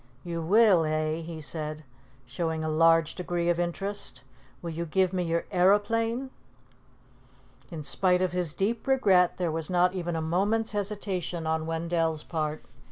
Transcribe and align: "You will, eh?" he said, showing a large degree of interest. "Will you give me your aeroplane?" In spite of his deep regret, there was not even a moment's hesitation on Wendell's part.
"You 0.23 0.41
will, 0.41 0.83
eh?" 0.83 1.17
he 1.17 1.41
said, 1.41 1.83
showing 2.25 2.63
a 2.63 2.69
large 2.69 3.13
degree 3.13 3.49
of 3.49 3.59
interest. 3.59 4.23
"Will 4.63 4.71
you 4.71 4.83
give 4.87 5.13
me 5.13 5.21
your 5.21 5.45
aeroplane?" 5.51 6.31
In 7.69 7.83
spite 7.83 8.23
of 8.23 8.31
his 8.31 8.55
deep 8.55 8.87
regret, 8.87 9.37
there 9.37 9.51
was 9.51 9.69
not 9.69 9.93
even 9.93 10.15
a 10.15 10.19
moment's 10.21 10.71
hesitation 10.71 11.45
on 11.45 11.67
Wendell's 11.67 12.23
part. 12.23 12.65